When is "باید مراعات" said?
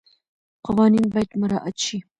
1.13-1.75